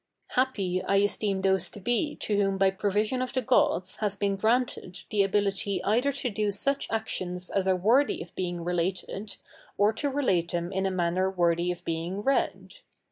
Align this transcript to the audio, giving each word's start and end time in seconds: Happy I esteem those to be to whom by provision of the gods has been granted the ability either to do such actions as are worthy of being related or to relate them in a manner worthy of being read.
Happy 0.29 0.81
I 0.83 0.95
esteem 0.95 1.41
those 1.43 1.69
to 1.69 1.79
be 1.79 2.15
to 2.15 2.35
whom 2.35 2.57
by 2.57 2.71
provision 2.71 3.21
of 3.21 3.33
the 3.33 3.41
gods 3.43 3.97
has 3.97 4.15
been 4.15 4.35
granted 4.35 5.01
the 5.11 5.21
ability 5.21 5.79
either 5.83 6.11
to 6.11 6.31
do 6.31 6.49
such 6.49 6.89
actions 6.89 7.51
as 7.51 7.67
are 7.67 7.75
worthy 7.75 8.19
of 8.23 8.35
being 8.35 8.63
related 8.63 9.37
or 9.77 9.93
to 9.93 10.09
relate 10.09 10.53
them 10.53 10.71
in 10.71 10.87
a 10.87 10.89
manner 10.91 11.29
worthy 11.29 11.71
of 11.71 11.85
being 11.85 12.23
read. 12.23 12.77